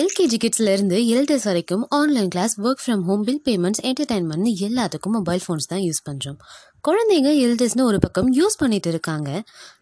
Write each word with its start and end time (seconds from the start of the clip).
LKG 0.00 0.36
கிட்ஸ்லேருந்து 0.42 0.98
elders 1.14 1.44
வரைக்கும் 1.44 1.82
online 1.96 2.28
class 2.28 2.54
work 2.60 2.80
from 2.84 3.02
home 3.08 3.24
bill 3.26 3.40
payments 3.48 3.82
entertainment 3.88 4.48
எல்லாத்துக்கும் 4.66 5.14
mobile 5.16 5.42
phones 5.44 5.68
தான் 5.68 5.82
யூஸ் 5.88 6.00
பண்ணுறோம் 6.08 6.38
குழந்தைங்க 6.84 7.30
எல்டர்ஸ்னு 7.44 7.82
ஒரு 7.82 7.98
பக்கம் 7.98 8.28
யூஸ் 8.34 8.56
பண்ணிட்டு 8.58 8.88
இருக்காங்க. 8.88 9.28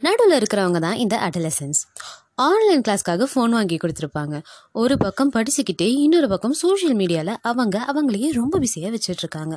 நடுவில் 0.01 0.37
இருக்கிறவங்க 0.39 0.79
தான் 0.79 0.97
இந்த 0.97 1.17
அடலசன்ஸ் 1.29 1.81
ஆன்லைன் 2.49 2.85
கிளாஸ்க்காக 2.89 3.29
ஃபோன் 3.33 3.55
வாங்கி 3.59 3.77
கொடுத்துருப்பாங்க. 3.77 4.35
ஒரு 4.73 4.97
பக்கம் 4.97 5.33
படிச்சுக்கிட்டே 5.33 5.89
இன்னொரு 6.05 6.29
பக்கம் 6.29 6.53
சோஷியல் 6.53 6.97
மீடியாவில் 6.97 7.35
அவங்க 7.43 7.79
அவங்களையே 7.93 8.31
ரொம்ப 8.33 8.59
பிஸியாக 8.59 8.93
வச்சுட்ருக்காங்க 8.97 9.57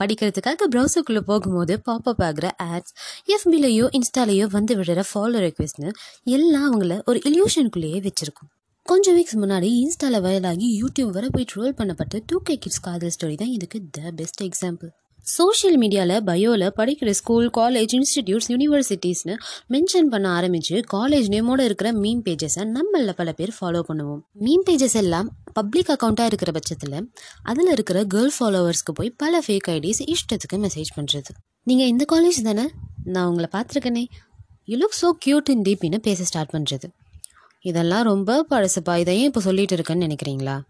படிக்கிறதுக்காக 0.00 0.64
ப்ரௌசருக்குள்ளே 0.72 1.24
போகும்போது 1.30 1.76
பாப்பப் 1.90 2.24
ஆகிற 2.24 2.46
ஆட்ஸ் 2.72 2.94
எஃபிலையோ 3.36 3.86
இன்ஸ்டாலேயோ 3.98 4.46
வந்து 4.50 4.74
விடுற 4.76 5.02
ஃபாலோ 5.12 5.40
ரெக்வெஸ்ட்னு 5.48 5.90
எல்லாம் 6.24 6.66
அவங்கள 6.68 7.00
ஒரு 7.04 7.20
இல்யூஷனுக்குள்ளேயே 7.30 8.00
வச்சுருக்கும். 8.06 8.50
கொஞ்சம் 8.90 9.16
வீக்ஸ் 9.16 9.38
முன்னாடி 9.42 9.68
இன்ஸ்டாவில் 9.82 10.22
வைரலாகி 10.24 10.66
யூடியூப் 10.80 11.10
வரை 11.10 11.28
போய் 11.32 11.46
ட்ரோல் 11.52 11.72
பண்ணப்பட்ட 11.78 12.20
டூ 12.26 12.36
கே 12.38 12.54
கிட்ஸ் 12.56 12.80
காதல் 12.80 13.12
ஸ்டோரி 13.16 13.34
தான் 13.34 13.48
இதுக்கு 13.48 13.78
த 13.90 14.10
பெஸ்ட் 14.10 14.42
எக்ஸாம்பிள் 14.42 14.90
சோஷியல் 15.26 15.76
மீடியாவில் 15.78 16.20
பயோவில் 16.24 16.66
படிக்கிற 16.76 17.10
ஸ்கூல் 17.10 17.50
காலேஜ் 17.50 17.92
இன்ஸ்டிடியூட்ஸ் 17.98 18.48
யூனிவர்சிட்டிஸ்னு 18.52 19.34
மென்ஷன் 19.70 20.10
பண்ண 20.12 20.28
ஆரம்பித்து 20.28 20.82
காலேஜ் 20.92 21.28
நேமோட 21.34 21.60
இருக்கிற 21.60 21.92
மீம் 21.92 22.22
பேஜஸை 22.26 22.64
நம்மளில் 22.76 23.16
பல 23.16 23.32
பேர் 23.32 23.52
ஃபாலோ 23.60 23.80
பண்ணுவோம். 23.88 24.20
மீம் 24.40 24.64
பேஜஸ் 24.68 24.96
எல்லாம் 25.02 25.30
பப்ளிக் 25.52 25.90
அக்கௌண்ட்டாக 25.94 26.24
இருக்கிற 26.24 26.52
பட்சத்தில் 26.52 26.98
அதில் 27.42 27.72
இருக்கிற 27.72 28.04
கேர்ள் 28.14 28.32
ஃபாலோவர்ஸ்க்கு 28.38 28.94
போய் 28.94 29.10
பல 29.16 29.42
ஃபேக் 29.46 29.70
ஐடிஸ் 29.70 30.02
இஷ்டத்துக்கு 30.14 30.58
மெசேஜ் 30.66 30.92
பண்ணுறது 30.96 31.34
நீங்கள் 31.62 31.86
இந்த 31.86 32.06
காலேஜ் 32.12 32.40
தானே? 32.42 32.66
நான் 33.04 33.26
உங்களை 33.26 33.48
பார்த்துருக்கேனே. 33.52 34.04
You 34.64 34.78
look 34.78 34.96
so 35.02 35.10
cute 35.26 35.50
in 35.50 35.62
டீப்பின்னு 35.62 35.98
பேச 35.98 36.24
ஸ்டார்ட் 36.24 36.54
பண்ணுறது 36.54 36.88
இதெல்லாம் 37.60 38.02
ரொம்ப 38.02 38.46
பழசுப்பா. 38.50 38.98
இதையும் 38.98 39.26
இப்போ 39.26 39.40
சொல்லிட்டு 39.40 39.76
இருக்கேன்னு 39.76 40.06
நினைக்கிறீங்களா? 40.06 40.60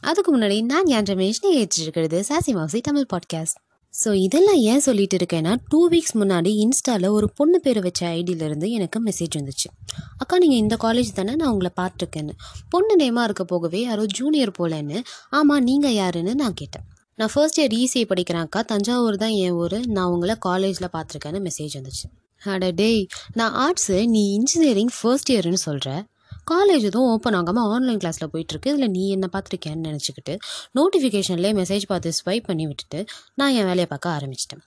அதுக்கு 0.00 0.38
முன்னாடி 0.38 0.62
நான் 0.62 0.86
என் 0.86 1.04
ரமேஷ் 1.04 1.42
நீ 1.42 1.50
ஏற்றிருக்கிறது 1.56 2.24
சாசி 2.28 2.52
மாசி 2.52 2.80
தமிழ் 2.80 3.06
பாட்காஸ்ட் 3.12 3.58
ஸோ 4.04 4.14
இதெல்லாம் 4.14 4.56
ஏன் 4.56 4.80
சொல்லிட்டு 4.80 5.16
இருக்கேன்னா 5.16 5.56
டூ 5.68 5.88
வீக்ஸ் 5.88 6.14
முன்னாடி 6.14 6.50
இன்ஸ்டாவில் 6.64 7.08
ஒரு 7.08 7.30
பொண்ணு 7.30 7.60
பேர் 7.60 7.80
வச்ச 7.80 8.08
ஐடியிலேருந்து 8.08 8.68
எனக்கு 8.68 9.02
மெசேஜ் 9.02 9.34
வந்துச்சு. 9.36 9.68
அக்கா 10.16 10.38
நீங்கள் 10.38 10.58
இந்த 10.58 10.76
காலேஜ் 10.82 11.12
தானே? 11.14 11.34
நான் 11.34 11.48
உங்களை 11.48 11.70
பார்த்துருக்கேன்னு. 11.80 12.30
பொண்ணு 12.68 12.96
நேமாக 12.96 13.22
இருக்க 13.22 13.44
போகவே 13.44 13.80
யாரோ 13.80 14.04
ஜூனியர் 14.06 14.50
போலன்னு. 14.58 15.00
ஆமாம் 15.30 15.62
நீங்கள் 15.62 15.92
யாருன்னு 15.92 16.34
நான் 16.34 16.54
கேட்டேன். 16.54 16.82
நான் 17.16 17.28
ஃபர்ஸ்ட் 17.32 17.60
இயர் 17.60 17.74
இசிஐ 17.76 18.04
படிக்கிறேன் 18.08 18.44
அக்கா. 18.44 18.62
தஞ்சாவூர் 18.62 19.16
தான் 19.16 19.30
என் 19.30 19.50
ஊர். 19.50 19.86
நான் 19.86 20.06
உங்களை 20.06 20.34
காலேஜில் 20.38 20.88
பார்த்துருக்கேன்னு 20.92 21.48
மெசேஜ் 21.48 21.76
வந்துச்சு. 21.78 22.06
அட 22.42 22.70
டேய் 22.70 23.06
நான் 23.32 23.54
ஆர்ட்ஸு 23.54 24.06
நீ 24.06 24.32
இன்ஜினியரிங் 24.32 24.90
ஃபர்ஸ்ட் 25.00 25.32
இயர்னு 25.32 25.52
சொல்கிற 25.52 26.06
காலேஜ் 26.50 26.84
எதுவும் 26.88 27.10
ஓப்பன் 27.12 27.36
ஆகாமல் 27.38 27.68
ஆன்லைன் 27.74 28.00
கிளாஸில் 28.02 28.30
போயிட்டுருக்கு. 28.32 28.72
இதில் 28.74 28.92
நீ 28.96 29.02
என்ன 29.08 29.26
பார்த்துருக்கேன்னு 29.34 29.86
நினச்சிக்கிட்டு 29.90 30.34
நோட்டிஃபிகேஷன்லேயே 30.78 31.52
மெசேஜ் 31.60 31.84
பார்த்து 31.92 32.12
ஸ்வைப் 32.20 32.48
பண்ணி 32.50 32.66
விட்டுட்டு 32.66 33.00
நான் 33.34 33.54
என் 33.58 33.68
வேலையை 33.70 33.86
பார்க்க 33.92 34.16
ஆரம்பிச்சிட்டேன். 34.16 34.64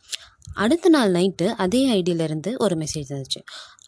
அடுத்த 0.53 0.89
நாள் 0.89 1.11
நைட்டு 1.11 1.48
அதே 1.66 1.81
ஐடியிலேருந்து 1.98 2.53
ஒரு 2.58 2.75
மெசேஜ் 2.75 3.09
வந்துச்சு. 3.16 3.42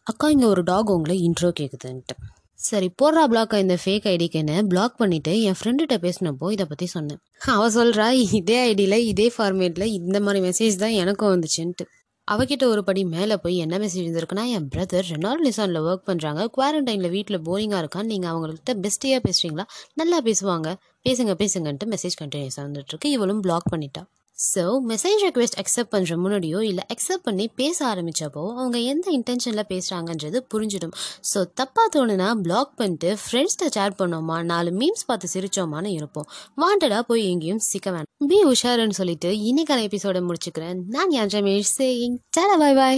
அக்கா 0.03 0.27
இங்கே 0.29 0.45
ஒரு 0.45 0.61
டாக் 0.63 0.91
உங்களை 0.95 1.15
இன்ட்ரோ 1.29 1.49
கேட்குதுன்ட்டு 1.59 2.15
சரி 2.59 2.87
போடுறா 3.01 3.21
பிளாக்கா 3.31 3.57
இந்த 3.57 3.75
ஃபேக் 3.83 4.05
ஐடிக்குன்னு 4.13 4.55
பிளாக் 4.71 4.95
பண்ணிவிட்டு 5.01 5.33
என் 5.41 5.57
ஃப்ரெண்டுகிட்ட 5.59 5.95
பேசினப்போ 6.05 6.47
இதை 6.51 6.65
பற்றி 6.65 6.85
சொன்னேன். 6.85 7.21
அவள் 7.53 7.73
சொல்கிறா 7.75 8.07
இதே 8.39 8.57
ஐடியில் 8.71 8.97
இதே 9.11 9.27
ஃபார்மேட்டில் 9.37 9.85
இந்த 9.99 10.19
மாதிரி 10.19 10.39
மெசேஜ் 10.47 10.75
தான் 10.75 10.95
எனக்கும் 11.03 11.31
வந்துச்சுன்ட்டு. 11.33 11.85
அவகிட்ட 12.33 12.63
ஒரு 12.63 12.83
படி 12.83 13.02
மேலே 13.05 13.35
போய் 13.35 13.55
என்ன 13.58 13.77
மெசேஜ் 13.77 14.03
இருந்திருக்குன்னா 14.03 14.44
என் 14.55 14.67
பிரதர் 14.75 15.08
ரெனால்ட் 15.09 15.45
நிசானில் 15.45 15.85
ஒர்க் 15.88 16.08
பண்ணுறாங்க 16.09 16.41
குவாரண்டைனில் 16.58 17.09
வீட்டில் 17.09 17.39
போரிங்காக 17.41 17.81
இருக்கான்னு 17.83 18.11
நீங்கள் 18.13 18.31
அவங்கள்ட்ட 18.31 18.73
பெஸ்ட்டியாக 18.85 19.22
பேசுகிறீங்களா 19.27 19.66
நல்லா 19.94 20.22
பேசுவாங்க. 20.22 20.67
பேசுங்க 21.09 21.33
பேசுங்கன்ட்டு 21.41 21.89
மெசேஜ் 21.94 22.17
கண்டினியூஸாக 22.22 22.66
வந்துட்டுருக்கு 22.67 23.11
இவளும் 23.16 23.41
பிளாக் 23.41 23.67
பண்ணிட்டா. 23.72 24.03
ஸோ 24.39 24.63
மெசேஜ் 24.89 25.21
ரெக்வெஸ்ட் 25.25 25.57
அக்செப்ட் 25.61 25.91
பண்ணுற 25.93 26.15
முன்னாடியோ 26.23 26.59
இல்லை 26.61 26.83
அக்செப்ட் 26.93 27.23
பண்ணி 27.23 27.45
பேச 27.55 27.77
ஆரம்பித்தப்போ 27.94 28.44
அவங்க 28.59 28.77
எந்த 28.91 29.07
இன்டென்ஷனில் 29.17 29.67
பேசுகிறாங்கன்றது 29.72 30.39
புரிஞ்சிடும். 30.53 30.94
ஸோ 31.31 31.41
தப்பாக 31.61 31.88
தோணுனா 31.95 32.27
பிளாக் 32.45 32.72
பண்ணிட்டு 32.75 33.09
ஃப்ரெண்ட்ஸ்கிட்ட 33.23 33.67
சேட் 33.78 33.97
பண்ணோமா 34.01 34.44
நாலு 34.44 34.72
மீம்ஸ் 34.72 35.05
பார்த்து 35.05 35.33
சிரிச்சோமான்னு 35.33 35.91
இருப்போம். 35.97 36.28
வாண்டடாக 36.61 37.03
போய் 37.09 37.23
எங்கேயும் 37.31 37.63
சிக்க 37.69 37.91
வேணாம். 37.91 38.09
பி 38.28 38.39
உஷாருன்னு 38.51 38.99
சொல்லிட்டு 39.01 39.31
இன்னைக்கான 39.49 39.83
எபிசோட 39.89 40.22
முடிச்சுக்கிறேன். 40.29 40.79
நான் 40.88 41.09
என் 41.09 41.33
ரமேஷ் 41.38 41.75
சேயிங் 41.79 42.17
பாய் 42.38 42.57
பாய் 42.61 42.97